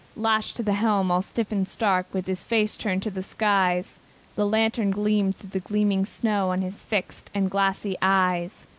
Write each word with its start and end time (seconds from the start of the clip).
Lashed 0.15 0.55
to 0.55 0.63
the 0.63 0.73
helm, 0.73 1.11
all 1.11 1.21
stiff 1.21 1.51
and 1.51 1.67
stark, 1.69 2.11
With 2.11 2.25
his 2.25 2.43
face 2.43 2.75
turned 2.75 3.03
to 3.03 3.11
the 3.11 3.21
skies, 3.21 3.99
The 4.35 4.47
lantern 4.47 4.89
gleamed 4.89 5.35
through 5.37 5.51
the 5.51 5.59
gleaming 5.59 6.07
snow 6.07 6.49
On 6.49 6.63
his 6.63 6.81
fixed 6.81 7.29
and 7.35 7.51
glassy 7.51 7.95
eyes. 8.01 8.65